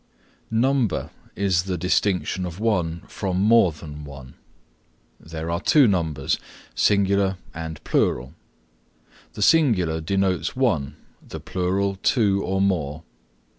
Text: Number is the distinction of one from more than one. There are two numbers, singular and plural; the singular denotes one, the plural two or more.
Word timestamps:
Number 0.49 1.11
is 1.35 1.65
the 1.65 1.77
distinction 1.77 2.43
of 2.43 2.59
one 2.59 3.03
from 3.07 3.39
more 3.39 3.71
than 3.71 4.03
one. 4.03 4.33
There 5.19 5.51
are 5.51 5.61
two 5.61 5.85
numbers, 5.87 6.39
singular 6.73 7.37
and 7.53 7.83
plural; 7.83 8.33
the 9.33 9.43
singular 9.43 10.01
denotes 10.01 10.55
one, 10.55 10.95
the 11.21 11.39
plural 11.39 11.99
two 12.01 12.43
or 12.43 12.59
more. 12.59 13.03